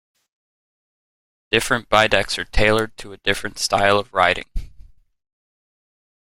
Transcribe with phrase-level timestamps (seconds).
[1.51, 4.49] Different bidecks are tailored to a different style of riding.